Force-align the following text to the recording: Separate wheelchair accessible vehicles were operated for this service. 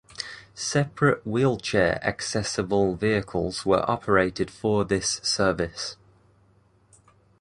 Separate 0.55 1.23
wheelchair 1.27 2.03
accessible 2.03 2.95
vehicles 2.95 3.67
were 3.67 3.87
operated 3.87 4.49
for 4.49 4.83
this 4.83 5.19
service. 5.21 5.95